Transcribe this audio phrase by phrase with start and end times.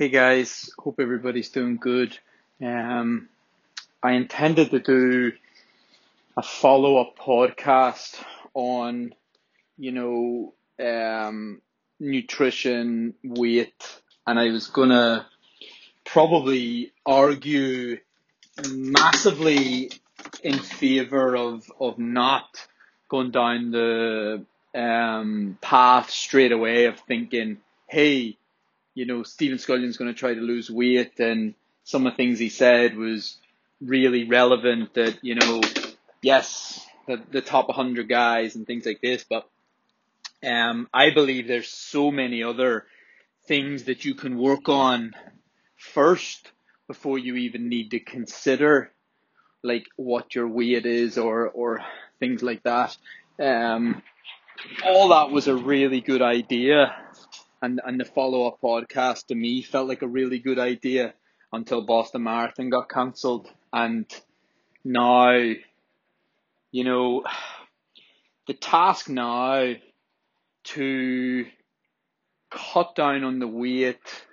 [0.00, 2.18] Hey guys, hope everybody's doing good.
[2.58, 3.28] Um,
[4.02, 5.32] I intended to do
[6.38, 8.18] a follow up podcast
[8.54, 9.14] on,
[9.76, 11.60] you know, um,
[11.98, 15.26] nutrition, weight, and I was gonna
[16.06, 17.98] probably argue
[18.70, 19.90] massively
[20.42, 22.66] in favor of, of not
[23.10, 28.38] going down the um, path straight away of thinking, hey,
[29.00, 31.54] you know, Stephen Scullion's going to try to lose weight, and
[31.84, 33.38] some of the things he said was
[33.80, 34.92] really relevant.
[34.92, 35.62] That you know,
[36.20, 39.48] yes, the, the top 100 guys and things like this, but
[40.46, 42.84] um, I believe there's so many other
[43.46, 45.14] things that you can work on
[45.78, 46.52] first
[46.86, 48.92] before you even need to consider
[49.62, 51.80] like what your weight is or or
[52.18, 52.94] things like that.
[53.38, 54.02] Um,
[54.84, 56.94] all that was a really good idea
[57.62, 61.14] and and the follow up podcast to me felt like a really good idea
[61.52, 64.06] until Boston Marathon got cancelled, and
[64.84, 65.32] now,
[66.70, 67.24] you know,
[68.46, 69.74] the task now
[70.62, 71.46] to
[72.50, 74.24] cut down on the weight,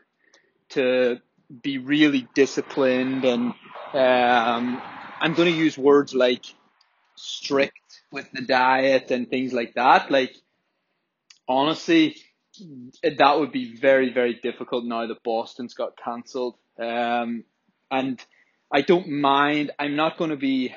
[0.69, 1.19] to
[1.61, 3.53] be really disciplined, and
[3.93, 4.81] um,
[5.19, 6.45] I'm going to use words like
[7.15, 10.11] strict with the diet and things like that.
[10.11, 10.35] Like,
[11.47, 12.15] honestly,
[13.03, 16.55] that would be very, very difficult now that Boston's got cancelled.
[16.79, 17.43] Um,
[17.89, 18.23] and
[18.71, 19.71] I don't mind.
[19.79, 20.73] I'm not going to be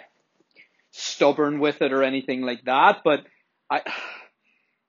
[0.92, 2.98] stubborn with it or anything like that.
[3.04, 3.24] But
[3.70, 3.82] I,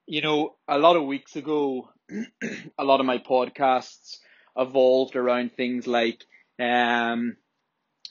[0.06, 1.90] you know, a lot of weeks ago,
[2.78, 4.18] a lot of my podcasts
[4.56, 6.24] evolved around things like
[6.58, 7.36] um,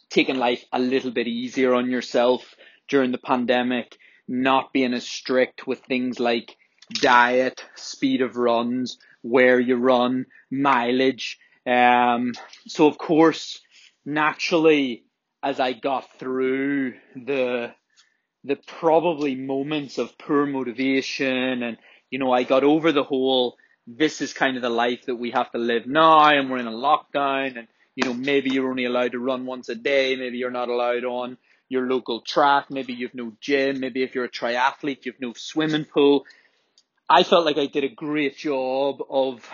[0.10, 2.56] taking life a little bit easier on yourself
[2.90, 6.58] during the pandemic, not being as strict with things like
[6.94, 11.40] diet, speed of runs, where you run, mileage.
[11.66, 12.34] Um,
[12.68, 13.62] so of course,
[14.06, 15.06] naturally,
[15.44, 17.74] as I got through the
[18.44, 21.78] the probably moments of poor motivation and
[22.10, 25.32] you know I got over the whole this is kind of the life that we
[25.32, 28.86] have to live now and we're in a lockdown and you know maybe you're only
[28.86, 31.38] allowed to run once a day maybe you're not allowed on
[31.70, 35.86] your local track maybe you've no gym maybe if you're a triathlete you've no swimming
[35.86, 36.26] pool
[37.12, 39.46] I felt like I did a great job of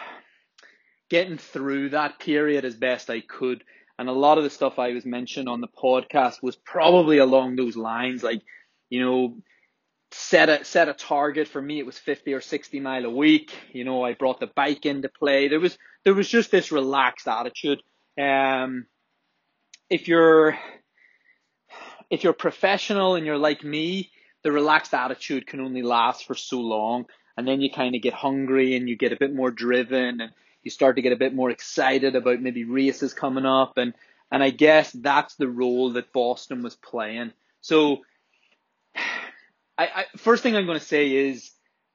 [1.09, 3.63] getting through that period as best I could.
[3.97, 7.55] And a lot of the stuff I was mentioning on the podcast was probably along
[7.55, 8.43] those lines, like,
[8.91, 9.37] you know,
[10.11, 11.79] set a set a target for me.
[11.79, 13.55] It was 50 or 60 mile a week.
[13.73, 15.47] You know i brought the bike into play.
[15.47, 17.81] There was there was just this relaxed attitude.
[18.21, 18.85] Um
[19.89, 20.59] if you're
[22.11, 24.11] if you're professional and you're like me
[24.43, 27.05] the relaxed attitude can only last for so long
[27.37, 30.31] and then you kind of get hungry and you get a bit more driven and
[30.63, 33.93] you start to get a bit more excited about maybe races coming up and
[34.29, 37.31] and I guess that's the role that Boston was playing.
[37.61, 38.01] So
[38.95, 39.03] I,
[39.77, 41.51] I first thing I'm going to say is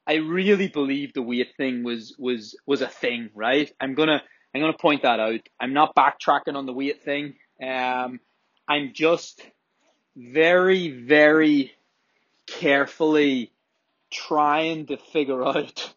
[0.06, 3.70] I really believe the weight thing was was was a thing, right?
[3.80, 4.22] I'm gonna
[4.54, 5.40] I'm gonna point that out.
[5.60, 7.34] I'm not backtracking on the weight thing.
[7.62, 8.20] Um,
[8.68, 9.42] I'm just
[10.16, 11.72] very very
[12.46, 13.52] carefully
[14.12, 15.92] trying to figure out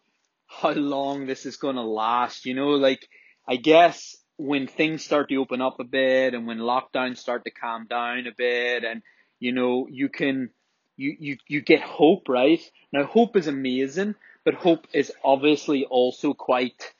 [0.46, 2.46] how long this is going to last.
[2.46, 3.06] You know, like,
[3.46, 7.50] I guess when things start to open up a bit and when lockdowns start to
[7.50, 9.02] calm down a bit and,
[9.38, 10.50] you know, you can,
[10.96, 12.60] you, you, you get hope, right?
[12.92, 16.92] Now, hope is amazing, but hope is obviously also quite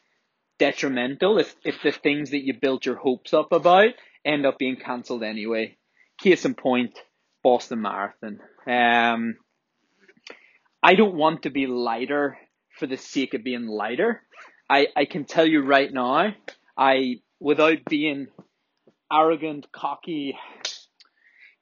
[0.59, 3.91] detrimental if, if the things that you built your hopes up about
[4.25, 5.77] end up being cancelled anyway.
[6.19, 6.99] Case in point,
[7.43, 8.41] Boston Marathon.
[8.67, 9.37] Um,
[10.83, 12.39] I don't want to be lighter
[12.79, 14.23] for the sake of being lighter.
[14.69, 16.35] I, I can tell you right now,
[16.77, 18.29] I, without being
[19.11, 20.37] arrogant, cocky,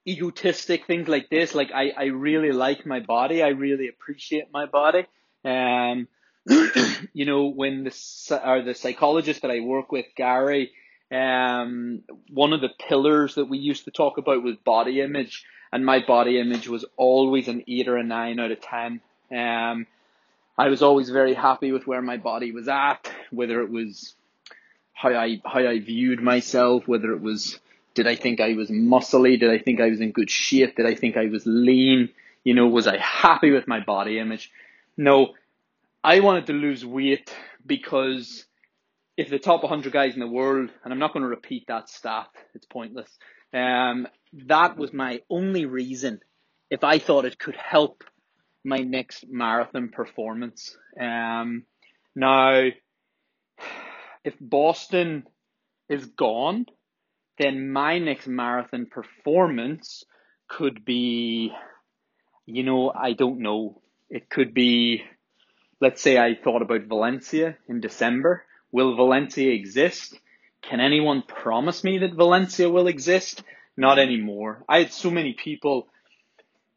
[0.07, 3.43] egotistic, things like this, like I, I really like my body.
[3.43, 5.07] I really appreciate my body.
[5.45, 6.09] Um,
[7.13, 10.73] you know, when the, or the psychologist that I work with, Gary,
[11.13, 15.45] um, one of the pillars that we used to talk about was body image,
[15.75, 19.01] and my body image was always an eight or a nine out of ten.
[19.33, 19.89] Um,
[20.57, 24.15] I was always very happy with where my body was at, whether it was
[24.93, 27.59] how I how I viewed myself, whether it was
[27.95, 30.87] did I think I was muscly, did I think I was in good shape, did
[30.87, 32.09] I think I was lean,
[32.45, 34.53] you know, was I happy with my body image?
[34.97, 35.35] No,
[36.05, 37.35] I wanted to lose weight
[37.67, 38.45] because
[39.17, 41.89] if the top 100 guys in the world, and I'm not going to repeat that
[41.89, 43.11] stat, it's pointless.
[43.53, 44.07] Um,
[44.47, 46.21] that was my only reason.
[46.71, 48.05] If I thought it could help
[48.65, 50.77] my next marathon performance.
[51.01, 51.65] Um,
[52.17, 52.69] now,
[54.25, 55.25] if Boston
[55.89, 56.67] is gone,
[57.39, 60.05] then my next marathon performance
[60.49, 61.53] could be,
[62.47, 63.83] you know, I don't know.
[64.09, 65.03] It could be,
[65.81, 68.45] let's say I thought about Valencia in December.
[68.73, 70.19] Will Valencia exist?
[70.63, 73.43] Can anyone promise me that Valencia will exist?
[73.77, 74.65] Not anymore.
[74.69, 75.89] I had so many people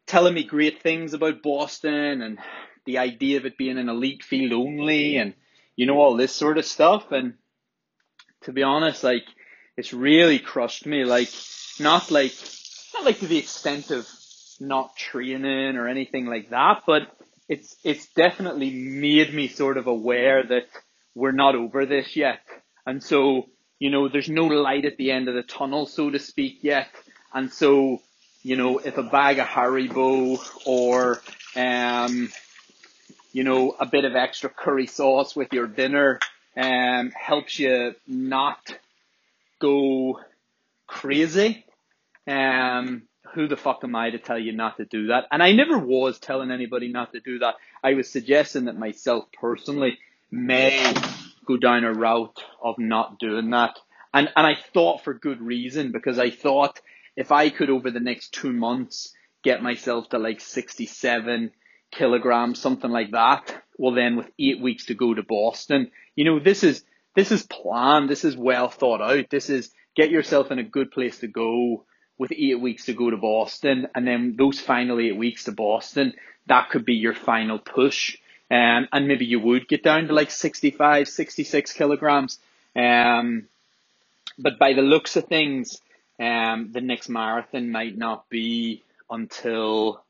[0.08, 2.40] telling me great things about Boston and
[2.86, 5.34] the idea of it being an elite field only and
[5.76, 7.12] you know all this sort of stuff.
[7.12, 7.36] And
[8.44, 9.26] to be honest like
[9.76, 11.04] it's really crushed me.
[11.04, 11.30] Like
[11.80, 12.34] not like
[12.94, 14.08] not like to the extent of
[14.60, 17.04] not training or anything like that but
[17.48, 20.68] it's it's definitely made me sort of aware that
[21.14, 22.40] we're not over this yet.
[22.86, 26.20] And so you know there's no light at the end of the tunnel so to
[26.20, 26.90] speak yet
[27.34, 28.02] and so
[28.48, 31.22] you know, if a bag of Haribo or,
[31.58, 32.32] um,
[33.34, 36.20] you know, a bit of extra curry sauce with your dinner
[36.56, 38.60] um, helps you not
[39.60, 40.22] go
[40.88, 41.66] crazy.
[42.26, 43.04] Um,
[43.34, 45.26] who the fuck am I to tell you not to do that?
[45.30, 47.56] And I never was telling anybody not to do that.
[47.84, 49.98] I was suggesting that myself personally
[50.32, 50.94] may
[51.48, 53.80] go down a route of not doing that.
[54.14, 56.80] And, and I thought for good reason because I thought
[57.16, 59.14] if I could over the next two months
[59.44, 61.52] get myself to like 67
[61.92, 66.40] kilograms, something like that, well then with eight weeks to go to Boston, you know,
[66.40, 66.84] this is,
[67.16, 68.10] this is planned.
[68.10, 69.30] This is well thought out.
[69.30, 71.86] This is get yourself in a good place to go
[72.18, 73.88] with eight weeks to go to Boston.
[73.96, 76.14] And then those final eight weeks to Boston,
[76.48, 78.18] that could be your final push.
[78.50, 82.40] Um, and maybe you would get down to like 65, 66 kilograms.
[82.76, 83.48] Um,
[84.40, 85.82] but by the looks of things,
[86.20, 90.04] um, the next marathon might not be until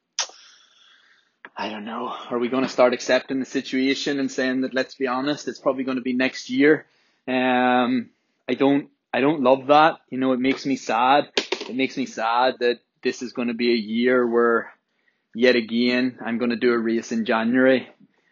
[1.60, 2.13] I don't know.
[2.30, 5.60] Are we going to start accepting the situation and saying that let's be honest, it's
[5.60, 6.86] probably going to be next year?
[7.28, 8.12] Um,
[8.48, 9.98] I don't, I don't love that.
[10.12, 11.31] You know, it makes me sad.
[11.36, 14.72] It makes me sad that this is going to be a year where
[15.33, 17.88] yet again I'm going to do a race in January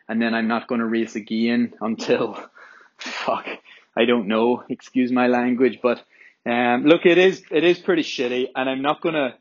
[0.08, 2.40] and then I'm not going to race again until
[2.98, 3.48] fuck.
[3.96, 4.64] I don't know.
[4.70, 6.04] Excuse my language, but
[6.46, 9.36] um, look, it is it is pretty shitty, and I'm not gonna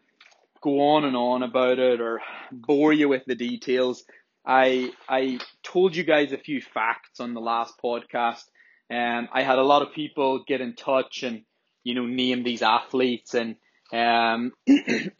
[0.62, 4.04] go on and on about it or bore you with the details.
[4.46, 8.44] I I told you guys a few facts on the last podcast,
[8.88, 11.42] and I had a lot of people get in touch and
[11.82, 13.56] you know name these athletes, and
[13.92, 14.52] um,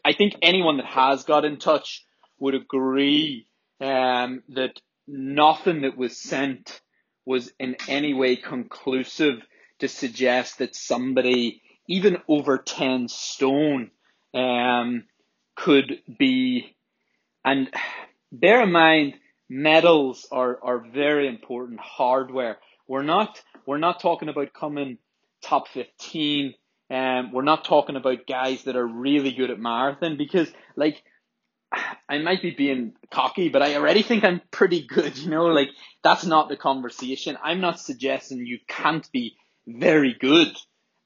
[0.03, 2.03] I think anyone that has got in touch
[2.39, 3.47] would agree
[3.79, 6.81] um, that nothing that was sent
[7.25, 9.41] was in any way conclusive
[9.79, 13.91] to suggest that somebody even over 10 stone
[14.33, 15.03] um,
[15.55, 16.75] could be,
[17.43, 17.69] and
[18.31, 19.13] bear in mind,
[19.49, 22.57] medals are, are very important hardware.
[22.87, 24.97] We're not, we're not talking about coming
[25.43, 26.53] top 15.
[26.89, 31.03] Um, we're not talking about guys that are really good at marathon because like,
[32.09, 35.69] I might be being cocky, but I already think I'm pretty good, you know, like
[36.03, 37.37] that's not the conversation.
[37.43, 39.35] I'm not suggesting you can't be
[39.67, 40.55] very good.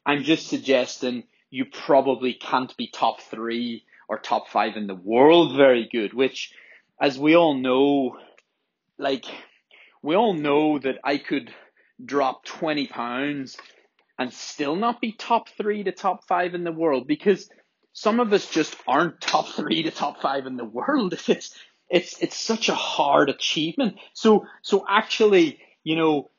[0.06, 5.56] I'm just suggesting you probably can't be top three or top five in the world
[5.56, 6.52] very good, which,
[7.00, 8.18] as we all know,
[8.98, 9.26] like,
[10.02, 11.54] we all know that I could
[12.04, 13.58] drop 20 pounds
[14.18, 17.50] and still not be top three to top five in the world because
[18.00, 21.14] some of us just aren't top three to top five in the world.
[21.28, 21.54] It's,
[21.90, 23.98] it's, it's such a hard achievement.
[24.14, 26.30] So, so actually, you know,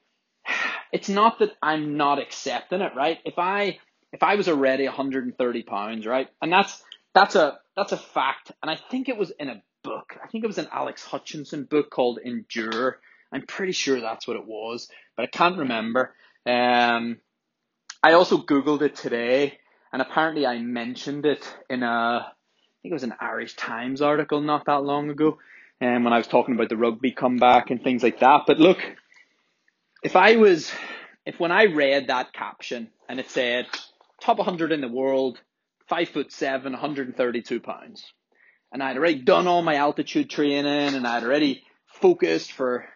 [0.93, 3.19] it's not that I'm not accepting it, right?
[3.25, 3.79] If I
[4.13, 6.83] if I was already 130 pounds, right, and that's
[7.15, 10.17] that's a that's a fact, and I think it was in a book.
[10.23, 13.01] I think it was an Alex Hutchinson book called Endure.
[13.33, 16.15] I'm pretty sure that's what it was, but I can't remember.
[16.47, 17.19] Um,
[18.03, 19.59] I also googled it today,
[19.93, 21.87] and apparently I mentioned it in a
[22.81, 25.39] I think it was an Irish Times article not that long ago,
[25.83, 28.45] and um, when I was talking about the rugby comeback and things like that.
[28.47, 28.79] But look,
[30.03, 30.73] if I was,
[31.27, 33.67] if when I read that caption and it said
[34.21, 35.39] top 100 in the world,
[35.89, 38.11] five foot seven, 132 pounds,
[38.73, 42.87] and I'd already done all my altitude training and I'd already focused for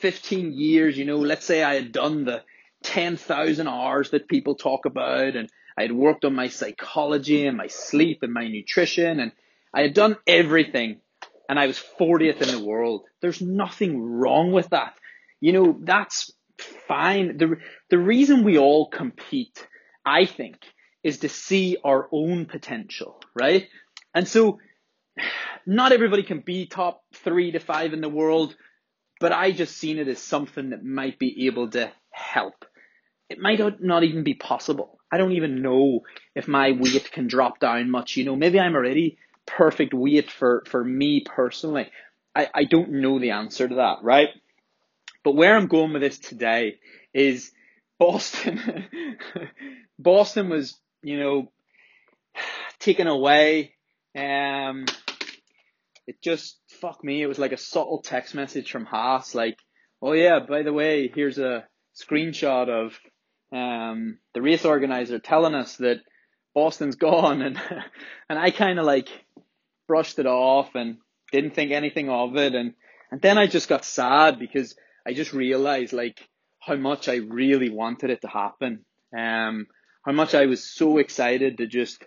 [0.00, 2.42] 15 years, you know, let's say I had done the
[2.82, 7.68] 10,000 hours that people talk about and I had worked on my psychology and my
[7.68, 9.30] sleep and my nutrition and
[9.72, 11.00] I had done everything
[11.48, 13.04] and I was 40th in the world.
[13.22, 14.94] There's nothing wrong with that.
[15.40, 16.32] You know, that's
[16.88, 17.38] fine.
[17.38, 17.58] The,
[17.90, 19.68] the reason we all compete,
[20.04, 20.56] I think,
[21.04, 23.68] is to see our own potential, right?
[24.12, 24.58] And so
[25.64, 28.56] not everybody can be top three to five in the world,
[29.20, 32.64] but I just seen it as something that might be able to help.
[33.28, 34.98] It might not even be possible.
[35.10, 36.00] I don't even know
[36.34, 38.16] if my weight can drop down much.
[38.16, 41.90] You know, maybe I'm already perfect weight for, for me personally.
[42.34, 44.28] I, I don't know the answer to that, right?
[45.24, 46.78] But where I'm going with this today
[47.12, 47.50] is
[47.98, 48.86] Boston.
[49.98, 51.52] Boston was, you know,
[52.78, 53.74] taken away.
[54.16, 54.86] Um,
[56.06, 57.22] it just fuck me.
[57.22, 59.58] It was like a subtle text message from Haas, like,
[60.00, 62.98] "Oh yeah, by the way, here's a screenshot of
[63.52, 66.00] um, the race organizer telling us that
[66.54, 67.60] Boston's gone," and
[68.28, 69.08] and I kind of like
[69.86, 70.98] brushed it off and
[71.32, 72.74] didn't think anything of it, and
[73.10, 74.76] and then I just got sad because
[75.06, 76.28] I just realized like
[76.58, 78.84] how much I really wanted it to happen.
[79.16, 79.66] Um,
[80.04, 82.04] how much I was so excited to just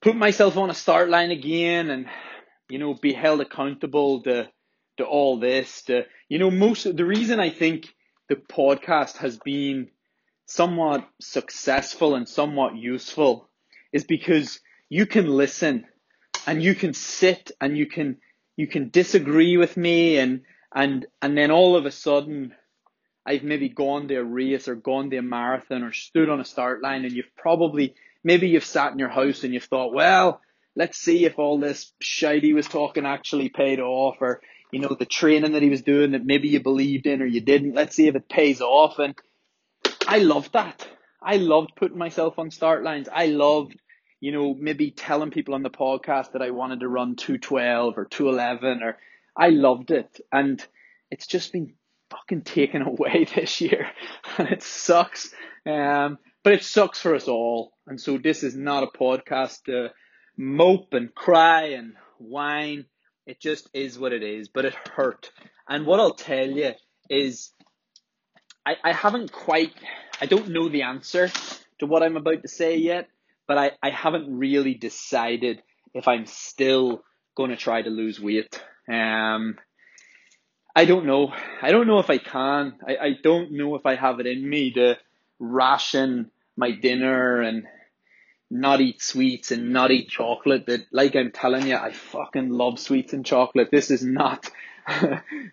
[0.00, 2.06] put myself on a start line again and
[2.68, 4.48] you know be held accountable to
[4.98, 7.86] to all this to you know most the reason I think
[8.28, 9.88] the podcast has been
[10.46, 13.48] somewhat successful and somewhat useful
[13.92, 15.84] is because you can listen
[16.46, 18.18] and you can sit and you can
[18.56, 20.42] you can disagree with me and
[20.74, 22.54] and and then all of a sudden
[23.26, 26.44] I've maybe gone to a race or gone to a marathon or stood on a
[26.44, 30.40] start line and you've probably maybe you've sat in your house and you've thought, well,
[30.76, 34.94] let's see if all this shite he was talking actually paid off or you know
[34.96, 37.74] the training that he was doing that maybe you believed in or you didn't.
[37.74, 39.16] Let's see if it pays off and
[40.06, 40.86] I loved that.
[41.20, 43.08] I loved putting myself on start lines.
[43.12, 43.76] I loved,
[44.20, 48.04] you know, maybe telling people on the podcast that I wanted to run 212 or
[48.04, 48.98] 211 or
[49.36, 50.20] I loved it.
[50.32, 50.64] And
[51.10, 51.74] it's just been
[52.10, 53.90] fucking taken away this year,
[54.38, 55.32] and it sucks.
[55.64, 57.72] Um, but it sucks for us all.
[57.86, 59.90] And so this is not a podcast to
[60.36, 62.86] mope and cry and whine.
[63.26, 64.48] It just is what it is.
[64.48, 65.30] But it hurt.
[65.68, 66.72] And what I'll tell you
[67.10, 67.50] is,
[68.66, 69.72] I, I haven't quite,
[70.20, 71.30] I don't know the answer
[71.78, 73.08] to what I'm about to say yet,
[73.46, 75.62] but I, I haven't really decided
[75.94, 77.04] if I'm still
[77.36, 78.60] going to try to lose weight.
[78.92, 79.56] Um,
[80.74, 81.32] I don't know.
[81.62, 82.74] I don't know if I can.
[82.86, 84.98] I, I don't know if I have it in me to
[85.38, 87.66] ration my dinner and
[88.50, 90.66] not eat sweets and not eat chocolate.
[90.66, 93.68] That, like I'm telling you, I fucking love sweets and chocolate.
[93.70, 94.50] This is not.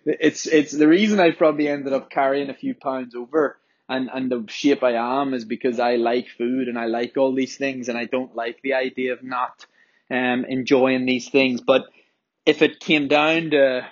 [0.06, 4.30] It's it's the reason I probably ended up carrying a few pounds over and and
[4.30, 7.88] the shape I am is because I like food and I like all these things
[7.88, 9.66] and I don't like the idea of not
[10.10, 11.60] um enjoying these things.
[11.60, 11.86] But
[12.46, 13.86] if it came down to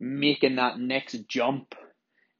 [0.00, 1.74] making that next jump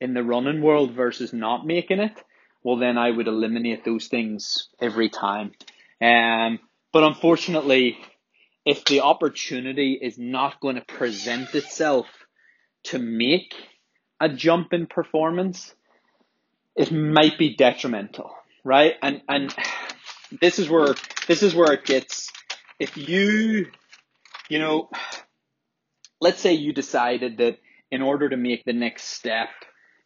[0.00, 2.22] in the running world versus not making it,
[2.62, 5.52] well then I would eliminate those things every time.
[6.00, 6.60] Um,
[6.92, 7.98] but unfortunately,
[8.66, 12.06] if the opportunity is not going to present itself
[12.82, 13.54] to make
[14.20, 15.72] a jump in performance,
[16.74, 18.94] it might be detrimental, right?
[19.00, 19.54] And and
[20.40, 20.94] this is where
[21.28, 22.30] this is where it gets.
[22.78, 23.66] If you,
[24.48, 24.90] you know,
[26.20, 27.58] let's say you decided that
[27.90, 29.48] in order to make the next step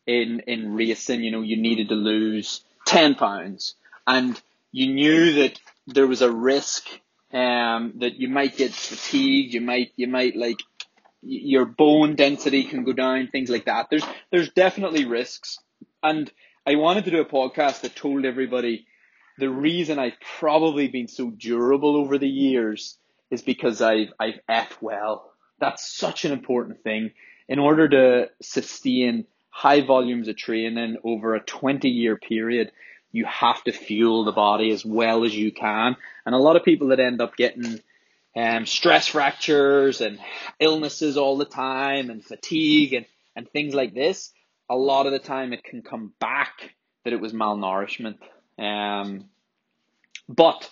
[0.06, 3.74] in in racing, you know, you needed to lose ten pounds,
[4.06, 4.40] and
[4.70, 6.86] you knew that there was a risk
[7.32, 10.60] um, that you might get fatigued, you might you might like
[11.22, 13.88] your bone density can go down, things like that.
[13.90, 15.58] There's there's definitely risks,
[16.02, 16.30] and
[16.66, 18.86] I wanted to do a podcast that told everybody
[19.38, 22.98] the reason I've probably been so durable over the years
[23.30, 25.32] is because I've I've ate well.
[25.58, 27.12] That's such an important thing.
[27.48, 32.70] In order to sustain high volumes of training over a 20 year period,
[33.12, 35.96] you have to fuel the body as well as you can.
[36.24, 37.80] And a lot of people that end up getting
[38.36, 40.18] um, stress fractures and
[40.58, 44.32] illnesses all the time and fatigue and, and things like this,
[44.68, 46.74] a lot of the time it can come back
[47.04, 48.18] that it was malnourishment.
[48.58, 49.24] Um,
[50.28, 50.70] but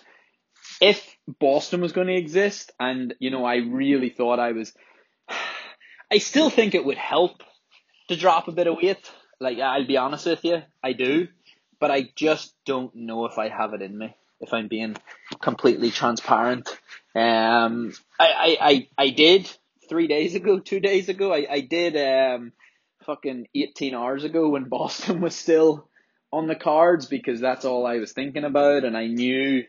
[0.79, 4.73] if Boston was going to exist, and you know, I really thought I was,
[6.11, 7.43] I still think it would help
[8.07, 9.11] to drop a bit of weight.
[9.39, 11.27] Like I'll be honest with you, I do,
[11.79, 14.15] but I just don't know if I have it in me.
[14.41, 14.95] If I'm being
[15.41, 16.69] completely transparent,
[17.15, 19.49] um, I I I, I did
[19.89, 21.33] three days ago, two days ago.
[21.33, 22.53] I I did um,
[23.05, 25.89] fucking eighteen hours ago when Boston was still
[26.31, 29.63] on the cards because that's all I was thinking about, and I knew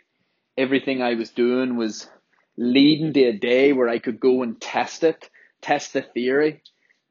[0.56, 2.08] everything I was doing was
[2.56, 5.30] leading to a day where I could go and test it,
[5.62, 6.62] test the theory,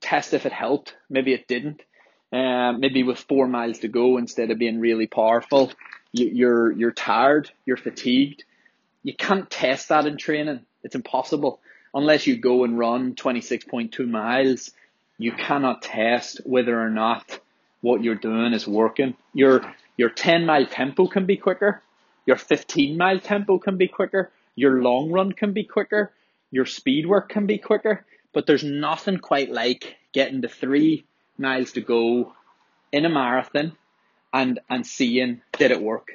[0.01, 0.95] test if it helped.
[1.09, 1.81] Maybe it didn't.
[2.31, 5.71] Um, maybe with four miles to go, instead of being really powerful,
[6.11, 8.43] you, you're you're tired, you're fatigued.
[9.03, 10.61] You can't test that in training.
[10.83, 11.59] It's impossible
[11.93, 14.71] unless you go and run twenty six point two miles.
[15.17, 17.39] You cannot test whether or not
[17.81, 19.15] what you're doing is working.
[19.33, 19.61] You're
[19.97, 21.81] Your 10 mile tempo can be quicker.
[22.25, 24.31] Your 15 mile tempo can be quicker.
[24.55, 26.11] Your long run can be quicker.
[26.51, 28.05] Your speed work can be quicker.
[28.33, 31.05] But there's nothing quite like getting to three
[31.39, 32.33] miles to go
[32.91, 33.73] in a marathon
[34.33, 36.11] and, and seeing did it work.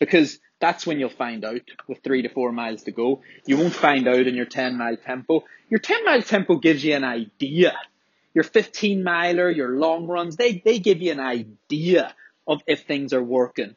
[0.00, 3.22] Because that's when you'll find out with three to four miles to go.
[3.46, 5.44] You won't find out in your 10 mile tempo.
[5.68, 7.76] Your 10 mile tempo gives you an idea.
[8.34, 12.14] Your 15 miler, your long runs, they, they give you an idea
[12.46, 13.74] of if things are working.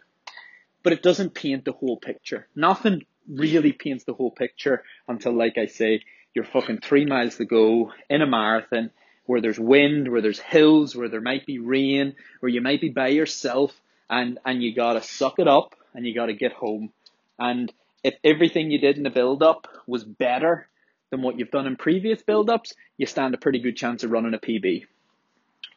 [0.83, 2.47] But it doesn't paint the whole picture.
[2.55, 6.01] Nothing really paints the whole picture until, like I say,
[6.33, 8.91] you're fucking three miles to go in a marathon
[9.31, 12.89] where there's wind, where there's hills, where there might be rain, where you might be
[12.89, 13.73] by yourself
[14.09, 16.91] and, and you gotta suck it up and you gotta get home.
[17.39, 17.71] And
[18.03, 20.67] if everything you did in the build up was better
[21.11, 24.11] than what you've done in previous build ups, you stand a pretty good chance of
[24.11, 24.83] running a PB.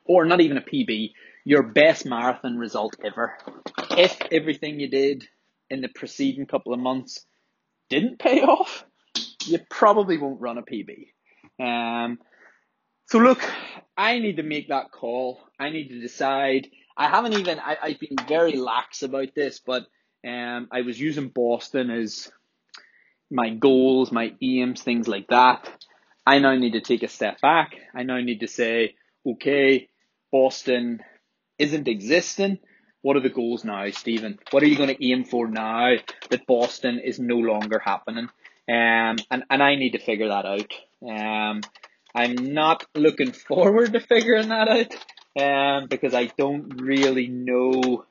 [0.05, 1.13] Or not even a PB,
[1.45, 3.39] your best marathon result ever.
[3.93, 5.29] If everything you did
[5.71, 7.25] in the preceding couple of months
[7.89, 8.85] didn't pay off,
[9.45, 11.07] you probably won't run a PB.
[11.61, 12.19] Um,
[13.07, 13.41] so look,
[13.97, 15.41] I need to make that call.
[15.59, 16.69] I need to decide.
[16.97, 17.59] I haven't even.
[17.59, 19.87] I, I've been very lax about this, but
[20.27, 22.31] um, I was using Boston as
[23.31, 25.69] my goals, my aims, things like that.
[26.27, 27.75] I now need to take a step back.
[27.95, 28.95] I now need to say,
[29.27, 29.89] okay,
[30.33, 31.01] Boston
[31.59, 32.59] isn't existing.
[33.03, 34.39] What are the goals now, Stephen?
[34.51, 35.97] What are you going to aim for now
[36.31, 38.31] that Boston is no longer happening?
[38.67, 40.73] Um, and, and I need to figure that out.
[41.07, 41.61] Um,
[42.15, 48.05] I'm not looking forward to figuring that out um, because I don't really know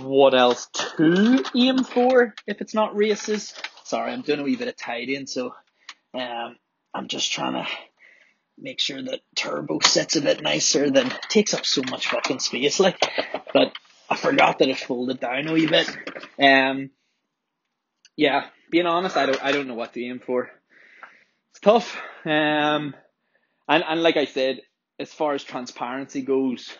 [0.00, 3.54] what else to aim for if it's not races.
[3.84, 5.54] Sorry, I'm doing a wee bit of tidying, so
[6.14, 6.56] um,
[6.94, 7.66] I'm just trying to
[8.58, 12.80] make sure that turbo sits a bit nicer than takes up so much fucking space
[12.80, 12.98] like
[13.52, 13.72] but
[14.08, 15.88] I forgot that it folded down a wee bit.
[16.40, 16.90] Um
[18.16, 20.50] yeah, being honest, I don't I don't know what to aim for.
[21.50, 21.98] It's tough.
[22.24, 22.94] Um
[23.68, 24.60] and, and like I said,
[24.98, 26.76] as far as transparency goes,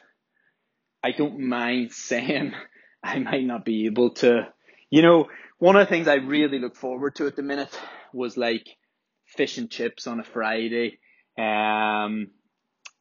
[1.03, 2.55] I don't mind saying
[3.03, 4.49] I might not be able to
[4.89, 7.77] you know, one of the things I really look forward to at the minute
[8.13, 8.77] was like
[9.25, 10.99] fish and chips on a Friday
[11.39, 12.29] um,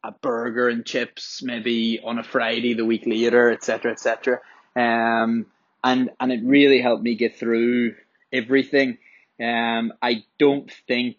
[0.04, 4.40] a burger and chips maybe on a Friday the week later, etc., etc.
[4.74, 5.46] Um,
[5.82, 7.94] and and it really helped me get through
[8.32, 8.98] everything.
[9.40, 11.16] Um, I don't think,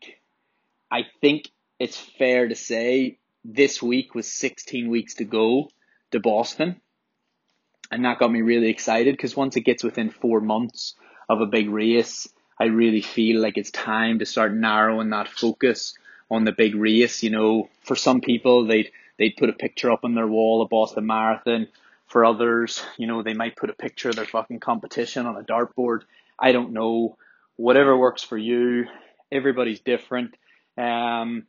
[0.91, 5.69] I think it's fair to say this week was 16 weeks to go
[6.11, 6.81] to Boston.
[7.91, 10.95] And that got me really excited because once it gets within four months
[11.29, 12.27] of a big race,
[12.59, 15.93] I really feel like it's time to start narrowing that focus
[16.29, 17.23] on the big race.
[17.23, 20.69] You know, for some people, they'd they'd put a picture up on their wall of
[20.69, 21.67] Boston Marathon.
[22.07, 25.43] For others, you know, they might put a picture of their fucking competition on a
[25.43, 26.01] dartboard.
[26.39, 27.17] I don't know.
[27.57, 28.85] Whatever works for you.
[29.29, 30.33] Everybody's different.
[30.77, 31.43] Um,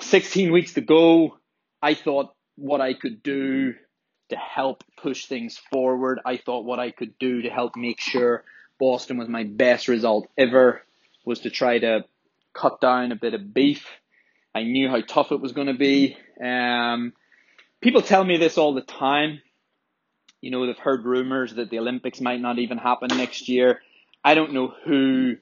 [0.00, 1.38] 16 weeks to go.
[1.82, 3.74] I thought what I could do
[4.30, 6.20] to help push things forward.
[6.24, 8.44] I thought what I could do to help make sure
[8.78, 10.82] Boston was my best result ever
[11.24, 12.04] was to try to
[12.52, 13.86] cut down a bit of beef.
[14.54, 16.16] I knew how tough it was going to be.
[16.42, 17.12] Um,
[17.80, 19.40] people tell me this all the time.
[20.40, 23.80] You know, they've heard rumors that the Olympics might not even happen next year.
[24.24, 25.36] I don't know who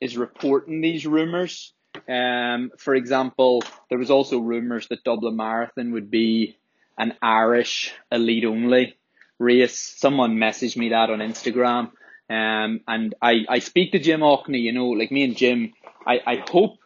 [0.00, 1.72] is reporting these rumors.
[2.08, 6.58] Um, for example, there was also rumors that Dublin Marathon would be
[6.98, 8.96] an Irish elite only
[9.38, 9.78] race.
[9.78, 11.90] Someone messaged me that on Instagram.
[12.28, 15.72] Um, and I, I speak to Jim Aughney, you know, like me and Jim,
[16.06, 16.78] I, I hope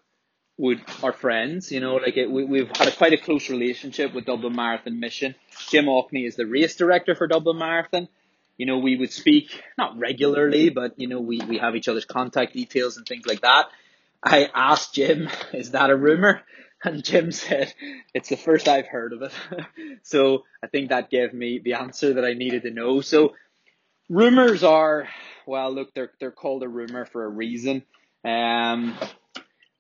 [0.56, 4.14] would are friends, you know, like it, we, we've had a, quite a close relationship
[4.14, 5.34] with Dublin Marathon Mission.
[5.68, 8.08] Jim Aughney is the race director for Dublin Marathon.
[8.56, 12.04] You know, we would speak not regularly, but you know, we, we have each other's
[12.04, 13.66] contact details and things like that.
[14.24, 16.40] I asked Jim, is that a rumor?
[16.82, 17.72] And Jim said,
[18.12, 19.32] it's the first I've heard of it.
[20.02, 23.00] so I think that gave me the answer that I needed to know.
[23.00, 23.34] So
[24.08, 25.08] rumors are,
[25.46, 27.84] well, look, they're, they're called a rumor for a reason.
[28.24, 28.98] Um,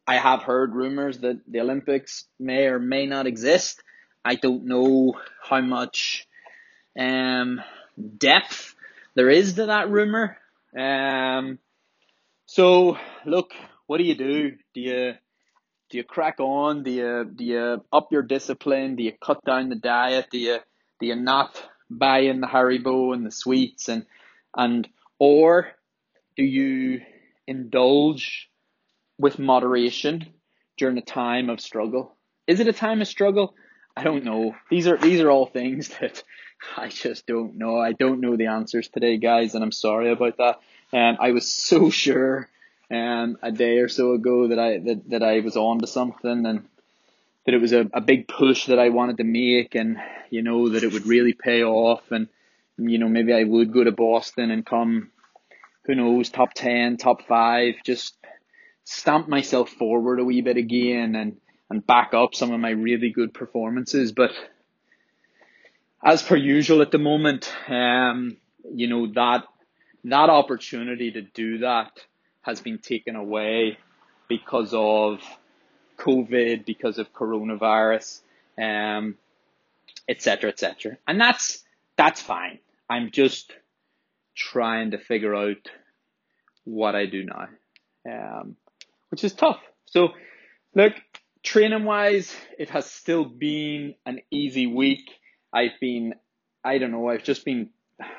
[0.06, 3.82] I have heard rumors that the Olympics may or may not exist.
[4.24, 6.26] I don't know how much
[6.98, 7.60] um,
[8.18, 8.74] depth
[9.14, 10.38] there is to that rumor.
[10.76, 11.58] Um,
[12.46, 13.52] so look,
[13.86, 14.52] what do you do?
[14.74, 15.14] Do you
[15.90, 16.82] do you crack on?
[16.82, 18.96] Do you do you up your discipline?
[18.96, 20.28] Do you cut down the diet?
[20.30, 20.58] Do you
[21.00, 24.06] do you not buy in the Haribo and the sweets and
[24.56, 25.68] and or
[26.36, 27.00] do you
[27.46, 28.50] indulge
[29.18, 30.26] with moderation
[30.76, 32.16] during a time of struggle.
[32.46, 33.54] Is it a time of struggle?
[33.96, 34.54] I don't know.
[34.70, 36.22] These are these are all things that
[36.76, 37.78] I just don't know.
[37.78, 40.60] I don't know the answers today, guys, and I'm sorry about that.
[40.92, 42.48] Um, I was so sure
[42.90, 46.46] um, a day or so ago that I that, that I was on to something
[46.46, 46.66] and
[47.46, 49.98] that it was a, a big push that I wanted to make and
[50.30, 52.28] you know that it would really pay off and
[52.76, 55.10] you know maybe I would go to Boston and come
[55.84, 58.16] who knows top 10 top 5 just
[58.84, 61.38] stamp myself forward a wee bit again and
[61.70, 64.12] and back up some of my really good performances.
[64.12, 64.32] But
[66.04, 68.36] as per usual at the moment um
[68.72, 69.44] you know that
[70.04, 71.90] that opportunity to do that
[72.44, 73.78] has been taken away
[74.28, 75.20] because of
[75.98, 78.20] COVID, because of coronavirus,
[78.58, 79.16] um,
[80.08, 80.96] et cetera, et cetera.
[81.06, 81.64] And that's,
[81.96, 82.58] that's fine.
[82.88, 83.52] I'm just
[84.34, 85.70] trying to figure out
[86.64, 87.48] what I do now,
[88.10, 88.56] um,
[89.10, 89.60] which is tough.
[89.86, 90.08] So
[90.74, 90.94] look,
[91.42, 95.10] training wise, it has still been an easy week.
[95.52, 96.14] I've been,
[96.64, 97.70] I don't know, I've just been,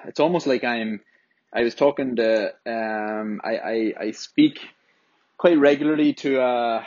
[0.06, 1.02] it's almost like I'm,
[1.56, 4.60] I was talking to, um, I, I, I speak
[5.38, 6.86] quite regularly to a,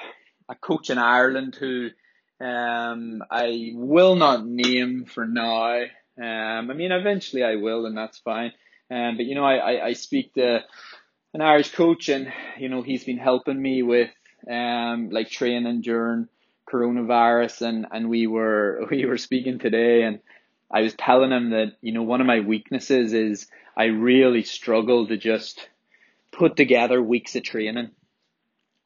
[0.50, 1.88] a coach in Ireland who
[2.38, 5.80] um, I will not name for now.
[6.18, 8.52] Um, I mean, eventually I will, and that's fine.
[8.90, 10.62] Um, but you know, I, I, I speak to
[11.32, 14.10] an Irish coach, and you know, he's been helping me with
[14.50, 16.28] um, like training during
[16.70, 20.20] coronavirus, and and we were we were speaking today, and
[20.70, 25.06] I was telling him that you know one of my weaknesses is I really struggle
[25.08, 25.68] to just
[26.32, 27.90] put together weeks of training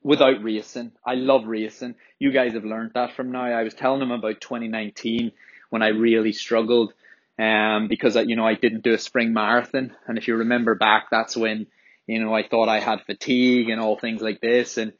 [0.02, 0.92] without racing.
[1.04, 1.94] I love racing.
[2.18, 3.44] You guys have learned that from now.
[3.44, 5.32] I was telling him about 2019
[5.70, 6.92] when I really struggled
[7.38, 11.06] um, because you know I didn't do a spring marathon, and if you remember back,
[11.10, 11.66] that's when
[12.06, 14.76] you know I thought I had fatigue and all things like this.
[14.76, 14.92] And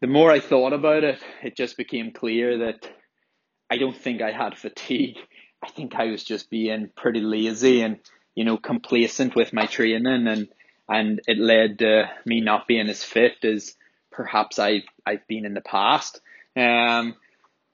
[0.00, 2.88] the more I thought about it, it just became clear that
[3.70, 5.16] I don't think I had fatigue.
[5.62, 7.98] I think I was just being pretty lazy and
[8.38, 10.46] you know, complacent with my training and,
[10.88, 13.74] and it led to me not being as fit as
[14.12, 16.20] perhaps I've, I've been in the past.
[16.54, 17.16] Um,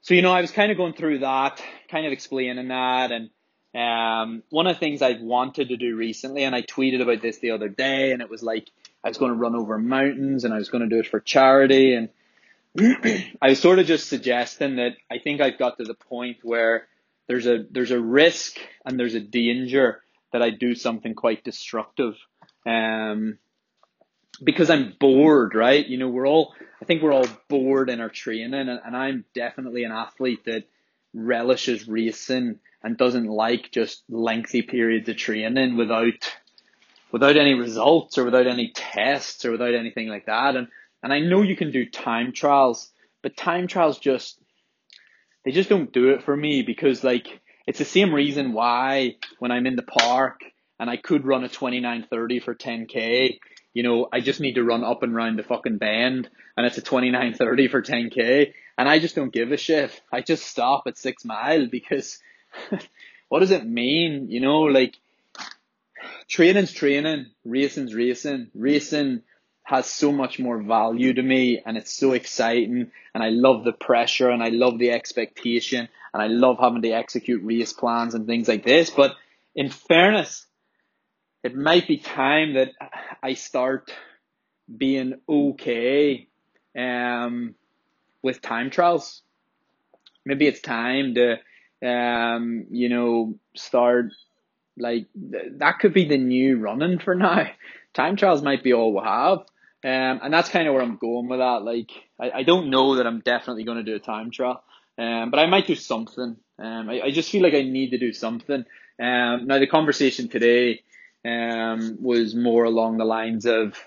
[0.01, 3.11] so, you know, I was kind of going through that, kind of explaining that.
[3.11, 3.29] And,
[3.75, 7.37] um, one of the things I've wanted to do recently, and I tweeted about this
[7.37, 8.67] the other day, and it was like,
[9.03, 11.19] I was going to run over mountains and I was going to do it for
[11.19, 11.93] charity.
[11.93, 12.09] And
[13.39, 16.87] I was sort of just suggesting that I think I've got to the point where
[17.27, 22.15] there's a, there's a risk and there's a danger that I do something quite destructive.
[22.65, 23.37] Um,
[24.43, 25.85] because I'm bored, right?
[25.85, 29.25] You know, we're all, I think we're all bored in our training and, and I'm
[29.33, 30.65] definitely an athlete that
[31.13, 36.37] relishes racing and doesn't like just lengthy periods of training without,
[37.11, 40.55] without any results or without any tests or without anything like that.
[40.55, 40.67] And,
[41.01, 42.91] and I know you can do time trials,
[43.23, 44.39] but time trials just,
[45.45, 49.51] they just don't do it for me because like, it's the same reason why when
[49.51, 50.41] I'm in the park
[50.79, 53.39] and I could run a 29.30 for 10k,
[53.73, 56.77] you know, I just need to run up and round the fucking bend and it's
[56.77, 60.01] a 29.30 for 10k and I just don't give a shit.
[60.11, 62.19] I just stop at six mile because
[63.29, 64.27] what does it mean?
[64.29, 64.95] You know, like
[66.27, 69.21] training's training, racing's racing, racing
[69.65, 73.73] has so much more value to me and it's so exciting and I love the
[73.73, 78.27] pressure and I love the expectation and I love having to execute race plans and
[78.27, 78.91] things like this.
[78.91, 79.15] But
[79.55, 80.45] in fairness,
[81.43, 82.73] it might be time that
[83.23, 83.91] I start
[84.77, 86.27] being okay
[86.77, 87.55] um,
[88.21, 89.23] with time trials.
[90.25, 91.37] Maybe it's time to,
[91.87, 94.11] um, you know, start
[94.77, 97.47] like that could be the new running for now.
[97.95, 99.39] Time trials might be all we have.
[99.85, 101.61] Um, and that's kind of where I'm going with that.
[101.61, 104.63] Like, I, I don't know that I'm definitely going to do a time trial,
[104.97, 106.37] um, but I might do something.
[106.57, 108.65] Um, I, I just feel like I need to do something.
[108.99, 110.81] Um, now the conversation today,
[111.23, 113.77] um, was more along the lines of,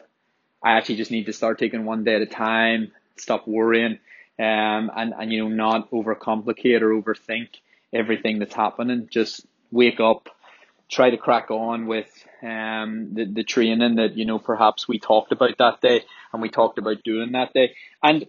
[0.62, 3.98] I actually just need to start taking one day at a time, stop worrying,
[4.38, 7.48] um, and, and, you know, not overcomplicate or overthink
[7.92, 9.08] everything that's happening.
[9.10, 10.28] Just wake up,
[10.90, 12.08] try to crack on with
[12.42, 16.48] um, the, the training that, you know, perhaps we talked about that day and we
[16.48, 17.74] talked about doing that day.
[18.02, 18.26] And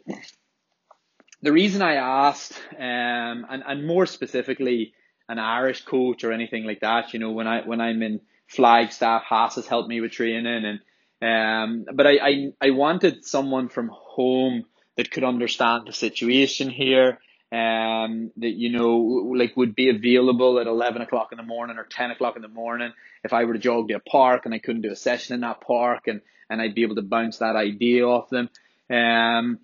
[1.42, 4.94] the reason I asked, um, and, and more specifically,
[5.30, 9.24] an Irish coach or anything like that, you know, when I, when I'm in Flagstaff,
[9.24, 10.80] Haas has helped me with training and,
[11.22, 14.66] um, but I, I, I wanted someone from home
[14.98, 17.20] that could understand the situation here
[17.52, 18.98] um, that you know
[19.36, 22.48] like would be available at eleven o'clock in the morning or ten o'clock in the
[22.48, 22.92] morning
[23.24, 25.42] if I were to jog to a park and I couldn't do a session in
[25.42, 28.50] that park and and I'd be able to bounce that idea off them.
[28.90, 29.60] Um,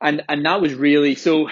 [0.00, 1.48] and and that was really so.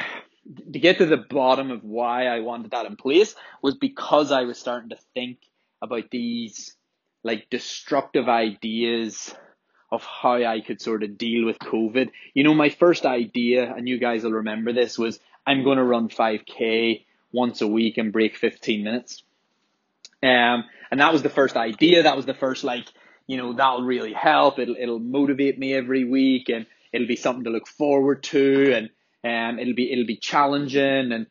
[0.72, 4.42] to get to the bottom of why I wanted that in place was because I
[4.42, 5.38] was starting to think
[5.82, 6.74] about these
[7.24, 9.34] like destructive ideas
[9.90, 12.10] of how I could sort of deal with COVID.
[12.34, 15.84] You know, my first idea, and you guys will remember this, was I'm going to
[15.84, 19.22] run 5K once a week and break 15 minutes.
[20.22, 22.02] Um, and that was the first idea.
[22.02, 22.86] That was the first like,
[23.26, 24.58] you know, that'll really help.
[24.58, 28.90] It'll it'll motivate me every week, and it'll be something to look forward to, and
[29.24, 31.26] um, it'll be it'll be challenging, and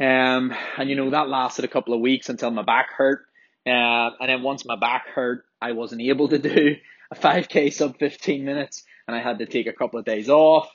[0.00, 3.26] um, and you know that lasted a couple of weeks until my back hurt,
[3.66, 6.76] uh, and then once my back hurt, I wasn't able to do
[7.10, 10.70] a 5k sub 15 minutes, and I had to take a couple of days off.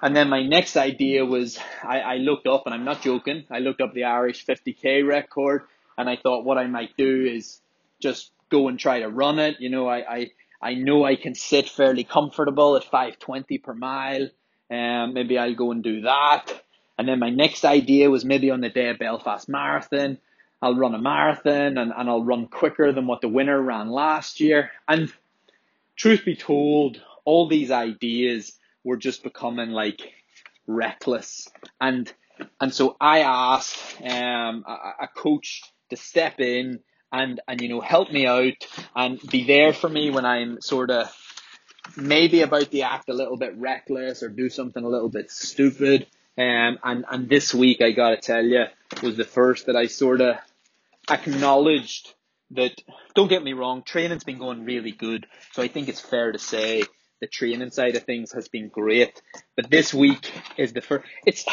[0.00, 3.58] And then my next idea was I, I looked up, and I'm not joking, I
[3.58, 5.62] looked up the Irish 50k record,
[5.96, 7.60] and I thought what I might do is
[8.00, 9.56] just go and try to run it.
[9.58, 10.30] You know, I, I,
[10.62, 14.28] I know I can sit fairly comfortable at 520 per mile.
[14.70, 16.46] Um, maybe I'll go and do that.
[16.96, 20.18] And then my next idea was maybe on the day of Belfast Marathon,
[20.60, 24.40] I'll run a marathon and, and I'll run quicker than what the winner ran last
[24.40, 24.70] year.
[24.88, 25.12] And
[25.96, 28.52] truth be told, all these ideas
[28.88, 30.00] were just becoming like
[30.66, 31.48] reckless.
[31.80, 32.12] And
[32.60, 36.80] and so I asked um, a, a coach to step in
[37.12, 40.90] and and you know help me out and be there for me when I'm sort
[40.90, 41.10] of
[41.96, 46.06] maybe about to act a little bit reckless or do something a little bit stupid.
[46.36, 48.64] Um, and and this week I gotta tell you
[49.02, 50.36] was the first that I sort of
[51.10, 52.14] acknowledged
[52.52, 52.72] that.
[53.14, 56.38] Don't get me wrong, training's been going really good, so I think it's fair to
[56.38, 56.84] say
[57.20, 59.20] the training side of things has been great.
[59.56, 61.04] But this week is the first.
[61.26, 61.44] It's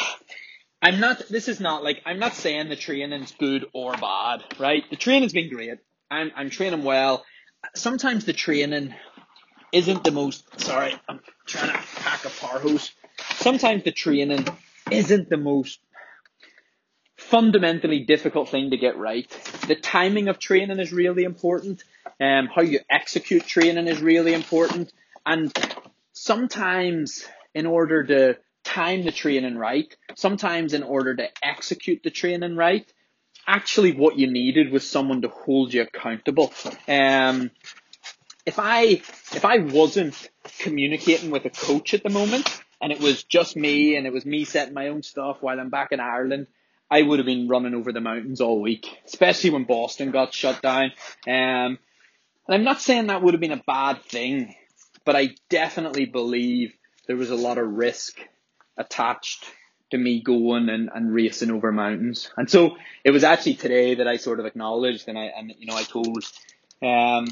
[0.82, 4.84] I'm not, this is not like, I'm not saying the training's good or bad, right?
[4.90, 5.80] The training's been great.
[6.12, 7.26] I'm, I'm training well.
[7.74, 8.94] Sometimes the training
[9.72, 12.92] isn't the most, sorry, I'm trying to pack a par hose.
[13.38, 14.48] Sometimes the training
[14.92, 15.80] isn't the most
[17.18, 19.28] fundamentally difficult thing to get right.
[19.68, 21.84] The timing of training is really important.
[22.22, 24.94] Um, how you execute training is really important.
[25.26, 25.54] And
[26.14, 32.56] sometimes in order to time the training right, sometimes in order to execute the training
[32.56, 32.92] right,
[33.48, 36.54] actually what you needed was someone to hold you accountable.
[36.88, 37.52] Um,
[38.46, 42.48] if I if I wasn't communicating with a coach at the moment
[42.82, 45.70] and it was just me and it was me setting my own stuff while I'm
[45.70, 46.48] back in Ireland,
[46.90, 50.62] I would have been running over the mountains all week, especially when Boston got shut
[50.62, 50.92] down.
[51.28, 51.80] Um,
[52.48, 54.54] and I'm not saying that would have been a bad thing,
[55.06, 56.74] but I definitely believe
[57.08, 58.18] there was a lot of risk
[58.78, 59.46] attached
[59.92, 62.30] to me going and, and racing over mountains.
[62.36, 65.68] And so it was actually today that I sort of acknowledged and I and you
[65.68, 66.24] know I told
[66.82, 67.28] um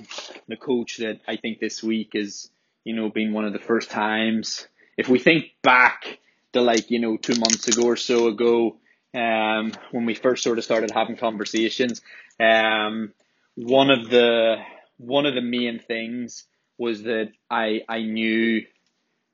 [0.48, 2.50] the coach that I think this week is,
[2.84, 6.20] you know, been one of the first times if we think back
[6.54, 8.78] to like, you know, two months ago or so ago,
[9.16, 12.02] um, when we first sort of started having conversations,
[12.40, 13.14] um,
[13.56, 14.58] one of the
[14.98, 16.46] one of the main things
[16.84, 18.66] was that I I knew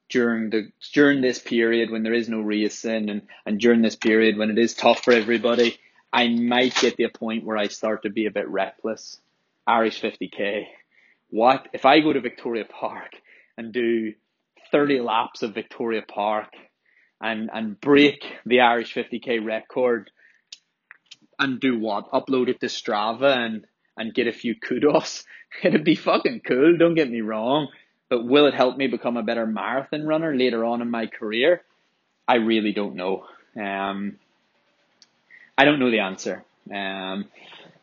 [0.08, 4.38] during the during this period when there is no racing and, and during this period
[4.38, 5.78] when it is tough for everybody,
[6.14, 9.20] I might get to a point where I start to be a bit reckless.
[9.68, 10.66] Irish 50k.
[11.30, 13.12] What if I go to Victoria Park
[13.58, 14.14] and do
[14.72, 16.54] 30 laps of Victoria Park
[17.20, 20.12] and and break the Irish 50k record
[21.40, 22.12] and do what?
[22.12, 23.66] Upload it to Strava and
[24.00, 25.26] and get a few kudos.
[25.64, 27.68] It'd be fucking cool, don't get me wrong.
[28.10, 31.62] But will it help me become a better marathon runner later on in my career?
[32.28, 33.26] I really don't know.
[33.56, 34.18] Um,
[35.56, 36.44] I don't know the answer.
[36.74, 37.26] Um,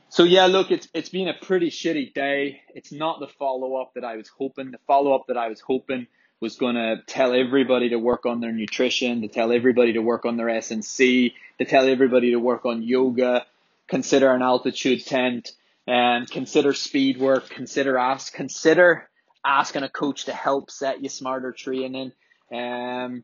[0.08, 2.62] so yeah, look, it's it's been a pretty shitty day.
[2.74, 4.70] It's not the follow up that I was hoping.
[4.70, 6.06] The follow up that I was hoping
[6.40, 10.24] was going to tell everybody to work on their nutrition, to tell everybody to work
[10.24, 13.46] on their S&C, to tell everybody to work on yoga,
[13.88, 15.52] consider an altitude tent,
[15.86, 19.08] and consider speed work, consider ask, consider
[19.44, 22.12] asking a coach to help set you smarter training.
[22.52, 23.22] Um,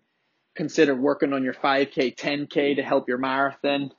[0.55, 3.92] consider working on your 5K, 10K to help your marathon.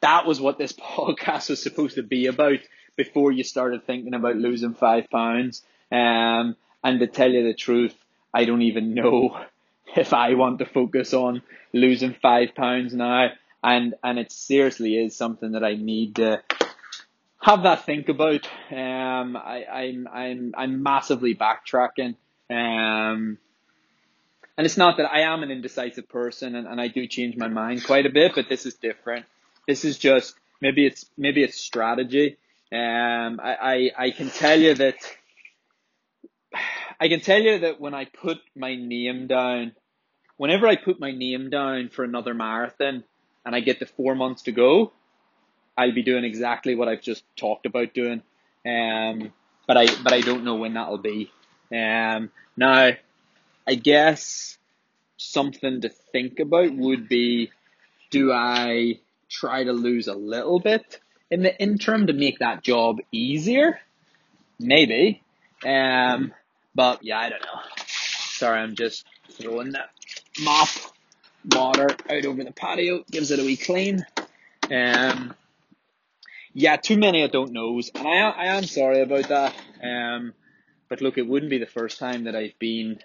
[0.00, 2.58] That was what this podcast was supposed to be about
[2.96, 5.62] before you started thinking about losing five pounds.
[5.92, 7.94] Um, and to tell you the truth,
[8.34, 9.40] I don't even know
[9.96, 13.28] if I want to focus on losing five pounds now.
[13.62, 16.42] And, and it seriously is something that I need to
[17.40, 18.46] have that think about.
[18.70, 22.16] Um, I, I'm I'm I'm massively backtracking.
[22.50, 23.38] Um,
[24.56, 27.46] and it's not that I am an indecisive person and, and I do change my
[27.46, 29.24] mind quite a bit, but this is different.
[29.68, 32.36] This is just maybe it's maybe it's strategy.
[32.72, 34.96] Um, I, I I can tell you that
[37.00, 39.72] I can tell you that when I put my name down,
[40.36, 43.04] whenever I put my name down for another marathon,
[43.46, 44.92] and I get the four months to go,
[45.78, 48.20] I'll be doing exactly what I've just talked about doing.
[48.66, 49.32] Um,
[49.66, 51.30] but I but I don't know when that'll be.
[51.72, 52.90] Um, now,
[53.66, 54.58] I guess
[55.16, 57.52] something to think about would be,
[58.10, 62.98] do I try to lose a little bit in the interim to make that job
[63.12, 63.78] easier?
[64.58, 65.22] Maybe.
[65.64, 66.32] Um,
[66.74, 67.60] but yeah, I don't know.
[67.86, 69.90] Sorry, I'm just throwing that
[70.40, 70.68] mop
[71.54, 74.04] water out over the patio, gives it a wee clean.
[74.70, 75.34] Um,
[76.58, 79.54] yeah, too many I don't knows, and I I am sorry about that.
[79.80, 80.34] Um,
[80.88, 82.98] but look, it wouldn't be the first time that I've been,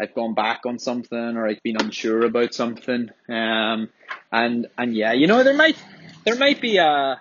[0.00, 3.10] I've gone back on something or I've been unsure about something.
[3.28, 3.88] Um,
[4.32, 5.76] and and yeah, you know there might
[6.24, 7.20] there might be a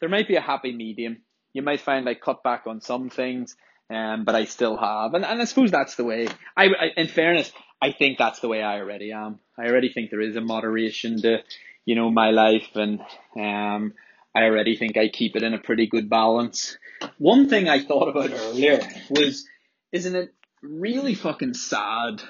[0.00, 1.18] there might be a happy medium.
[1.52, 3.54] You might find I cut back on some things,
[3.90, 6.26] um, but I still have, and, and I suppose that's the way.
[6.56, 9.38] I, I in fairness, I think that's the way I already am.
[9.56, 11.44] I already think there is a moderation to,
[11.84, 13.00] you know, my life, and
[13.36, 13.94] um,
[14.34, 16.78] I already think I keep it in a pretty good balance.
[17.18, 19.46] One thing I thought about earlier was,
[19.92, 22.22] isn't it really fucking sad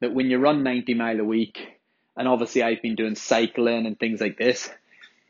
[0.00, 1.58] that when you run 90 mile a week,
[2.16, 4.70] and obviously I've been doing cycling and things like this,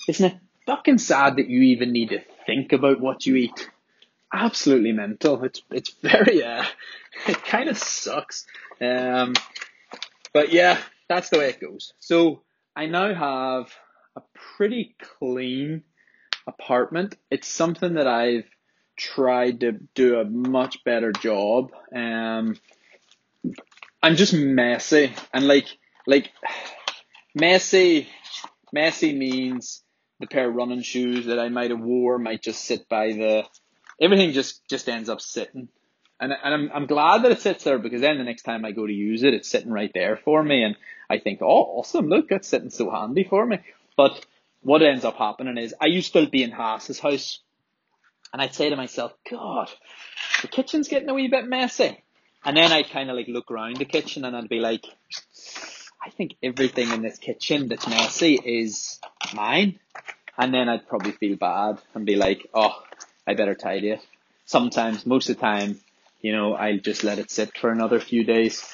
[0.09, 3.71] isn't it fucking sad that you even need to think about what you eat?
[4.33, 5.43] Absolutely mental.
[5.45, 6.65] It's it's very uh,
[7.27, 8.47] it kind of sucks.
[8.81, 9.35] Um,
[10.33, 10.79] but yeah,
[11.09, 11.93] that's the way it goes.
[11.99, 12.43] So
[12.77, 13.73] I now have
[14.17, 14.23] a
[14.57, 15.83] pretty clean
[16.47, 17.17] apartment.
[17.31, 18.47] It's something that I've
[18.97, 21.73] tried to do a much better job.
[21.95, 22.57] Um,
[24.03, 25.67] I'm just messy and like
[26.07, 26.31] like
[27.35, 28.09] messy.
[28.73, 29.83] Messy means
[30.21, 33.45] the pair of running shoes that I might have wore might just sit by the.
[34.01, 35.69] Everything just just ends up sitting,
[36.21, 38.73] and and I'm I'm glad that it sits there because then the next time I
[38.73, 40.77] go to use it, it's sitting right there for me, and
[41.09, 42.09] I think, oh, awesome!
[42.09, 43.59] Look, that's sitting so handy for me.
[43.97, 44.25] But
[44.63, 47.41] what ends up happening is I used to be in Haas's house
[48.33, 49.71] and I'd say to myself, God,
[50.43, 52.03] the kitchen's getting a wee bit messy.
[52.45, 54.85] And then I'd kind of like look around the kitchen and I'd be like,
[56.03, 58.99] I think everything in this kitchen that's messy is
[59.35, 59.79] mine.
[60.39, 62.83] And then I'd probably feel bad and be like, oh,
[63.27, 64.01] I better tidy it.
[64.47, 65.79] Sometimes, most of the time,
[66.21, 68.65] you know, I'll just let it sit for another few days.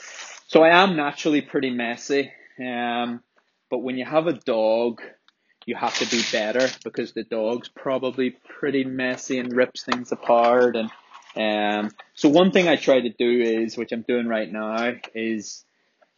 [0.47, 2.31] So I am naturally pretty messy.
[2.61, 3.21] Um,
[3.69, 5.03] but when you have a dog
[5.67, 10.77] you have to be better because the dog's probably pretty messy and rips things apart.
[10.77, 10.91] And
[11.37, 15.65] um, so one thing I try to do is, which I'm doing right now, is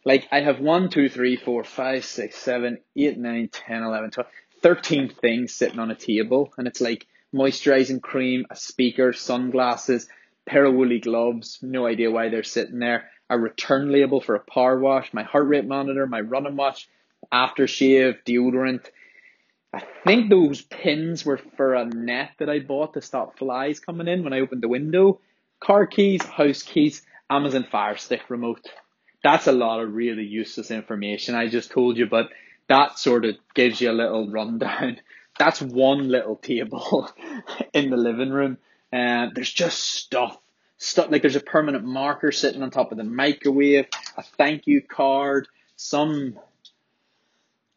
[0.05, 4.29] like I have one, two, three, four, five, six, seven, eight, nine, ten, eleven, twelve,
[4.61, 10.07] thirteen things sitting on a table, and it's like moisturizing cream, a speaker, sunglasses,
[10.45, 11.59] pair of woolly gloves.
[11.61, 13.09] No idea why they're sitting there.
[13.29, 16.87] A return label for a power wash, my heart rate monitor, my running watch,
[17.31, 18.85] aftershave, deodorant,
[19.73, 24.07] I think those pins were for a net that I bought to stop flies coming
[24.07, 25.19] in when I opened the window.
[25.59, 28.65] Car keys, house keys, Amazon Fire Stick remote.
[29.23, 32.29] That's a lot of really useless information I just told you, but
[32.67, 35.01] that sort of gives you a little rundown.
[35.39, 37.09] That's one little table
[37.73, 38.57] in the living room.
[38.91, 40.37] And uh, there's just stuff.
[40.77, 44.81] Stuff like there's a permanent marker sitting on top of the microwave, a thank you
[44.81, 46.39] card, some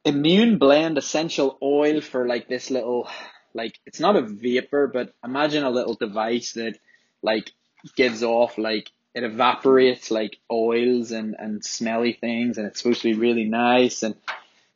[0.04, 3.08] immune blend essential oil for like this little
[3.54, 6.76] like it's not a vapor but imagine a little device that
[7.22, 7.50] like
[7.96, 13.12] gives off like it evaporates like oils and and smelly things and it's supposed to
[13.12, 14.16] be really nice and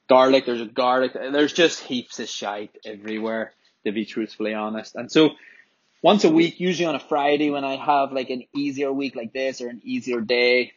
[0.09, 3.53] garlic there's a garlic there's just heaps of shite everywhere
[3.85, 4.97] to be truthfully honest.
[4.97, 5.31] And so
[6.03, 9.33] once a week usually on a friday when i have like an easier week like
[9.33, 10.73] this or an easier day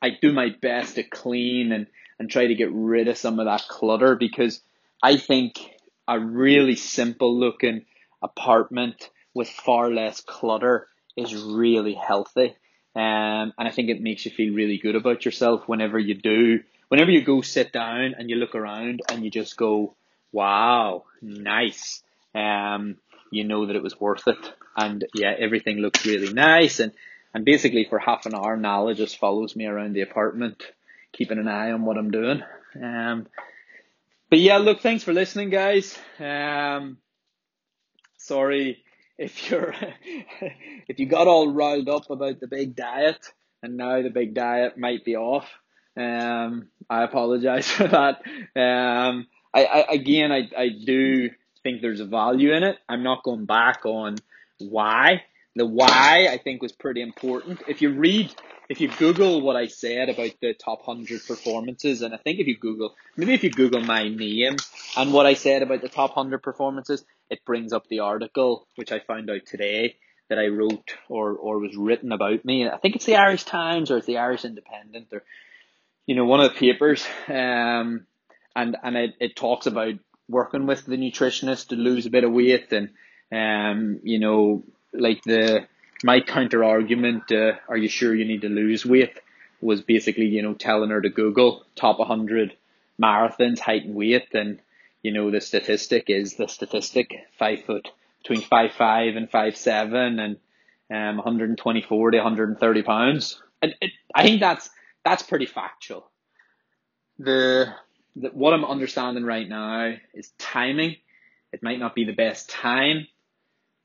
[0.00, 1.86] i do my best to clean and
[2.20, 4.60] and try to get rid of some of that clutter because
[5.02, 5.58] I think
[6.06, 7.86] a really simple looking
[8.22, 12.56] apartment with far less clutter is really healthy.
[12.94, 16.60] Um, and I think it makes you feel really good about yourself whenever you do,
[16.88, 19.94] whenever you go sit down and you look around and you just go,
[20.30, 22.02] wow, nice.
[22.34, 22.98] Um,
[23.30, 24.52] you know that it was worth it.
[24.76, 26.80] And yeah, everything looks really nice.
[26.80, 26.92] And,
[27.32, 30.62] and basically for half an hour, Nala just follows me around the apartment
[31.12, 32.42] keeping an eye on what I'm doing.
[32.80, 33.26] Um,
[34.30, 35.98] but yeah, look, thanks for listening, guys.
[36.18, 36.98] Um,
[38.16, 38.84] sorry
[39.18, 39.74] if you're
[40.88, 43.32] if you got all riled up about the big diet
[43.62, 45.48] and now the big diet might be off.
[45.96, 48.22] Um, I apologize for that.
[48.56, 51.30] Um, I, I again, I, I do
[51.62, 52.78] think there's a value in it.
[52.88, 54.16] I'm not going back on
[54.58, 55.24] why.
[55.56, 57.60] The why I think was pretty important.
[57.68, 58.32] If you read
[58.70, 62.46] if you Google what I said about the top hundred performances, and I think if
[62.46, 64.56] you Google, maybe if you Google my name
[64.96, 68.92] and what I said about the top hundred performances, it brings up the article which
[68.92, 69.96] I found out today
[70.28, 72.68] that I wrote or or was written about me.
[72.68, 75.24] I think it's the Irish Times or it's the Irish Independent or
[76.06, 77.04] you know one of the papers.
[77.26, 78.06] Um,
[78.54, 79.94] and and it, it talks about
[80.28, 82.90] working with the nutritionist to lose a bit of weight and
[83.32, 84.62] um you know
[84.92, 85.66] like the
[86.02, 89.18] my counter argument uh, are you sure you need to lose weight
[89.60, 92.54] was basically you know telling her to google top 100
[93.00, 94.60] marathons height and weight and
[95.02, 97.88] you know the statistic is the statistic five foot
[98.22, 100.36] between five five and five seven and
[100.90, 103.40] um 124 to 130 pounds.
[103.62, 104.70] And it, i think that's
[105.04, 106.10] that's pretty factual.
[107.18, 107.72] The
[108.16, 110.96] that what I'm understanding right now is timing.
[111.52, 113.06] It might not be the best time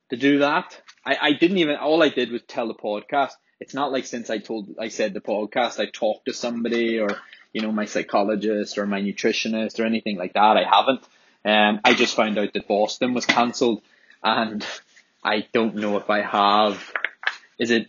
[0.09, 0.79] to do that.
[1.05, 3.31] I, I didn't even all I did was tell the podcast.
[3.59, 7.09] It's not like since I told I said the podcast I talked to somebody or
[7.53, 10.57] you know my psychologist or my nutritionist or anything like that.
[10.57, 11.03] I haven't.
[11.45, 13.83] Um, I just found out that Boston was cancelled,
[14.23, 14.65] and
[15.23, 16.83] I don't know if I have.
[17.59, 17.87] Is it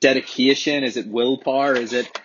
[0.00, 0.84] dedication?
[0.84, 1.74] Is it willpower?
[1.74, 2.20] Is it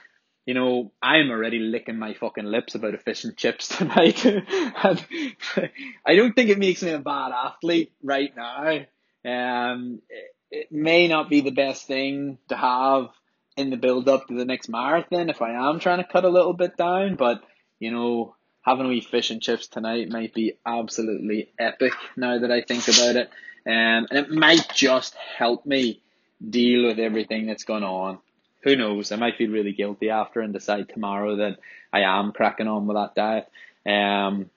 [0.45, 4.25] you know, I'm already licking my fucking lips about a fish and chips tonight.
[4.25, 8.85] I don't think it makes me a bad athlete right now.
[9.25, 13.09] Um, it, it may not be the best thing to have
[13.57, 16.29] in the build up to the next marathon if I am trying to cut a
[16.29, 17.43] little bit down, but
[17.79, 22.51] you know, having a wee fish and chips tonight might be absolutely epic now that
[22.51, 23.29] I think about it.
[23.65, 26.01] Um, and it might just help me
[26.47, 28.19] deal with everything that's gone on
[28.63, 29.11] who knows?
[29.11, 31.59] I might feel really guilty after and decide tomorrow that
[31.91, 33.49] I am cracking on with that diet.
[33.85, 34.49] Um,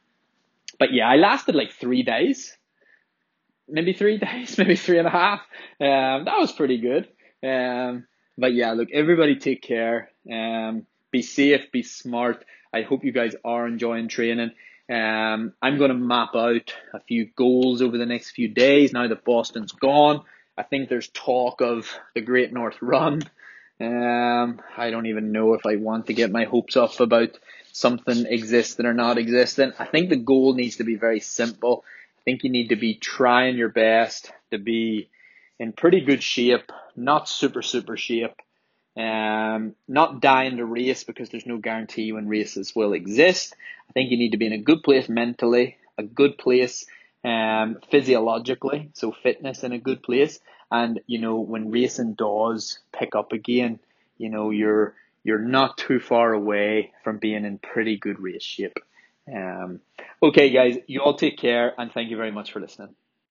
[0.79, 2.57] but yeah, I lasted like three days,
[3.69, 5.41] maybe three days, maybe three and a half.
[5.81, 7.09] Um, that was pretty good.
[7.43, 8.07] Um,
[8.37, 10.11] but yeah, look, everybody take care.
[10.31, 12.45] Um, be safe, be smart.
[12.73, 14.51] I hope you guys are enjoying training.
[14.91, 19.07] Um, I'm going to map out a few goals over the next few days now
[19.07, 20.23] that Boston's gone.
[20.59, 23.23] I think there's talk of the Great North Run.
[23.81, 27.39] Um, I don't even know if I want to get my hopes up about
[27.73, 29.73] something existing or not existing.
[29.79, 31.85] I think the goal needs to be very simple.
[32.25, 35.11] I think you need to be trying your best to be
[35.59, 38.35] in pretty good shape, not super, super shape.
[38.97, 43.55] Um, not dying to race because there's no guarantee when races will exist.
[43.91, 46.87] I think you need to be in a good place mentally, a good place
[47.25, 53.15] um, physiologically, so fitness in a good place, and you know, when racing does pick
[53.15, 53.81] up again,
[54.17, 54.95] you know, you're
[55.25, 58.79] you're not too far away from being in pretty good race shape.
[59.33, 59.81] Um,
[60.23, 62.95] okay, guys, you all take care and thank you very much for listening.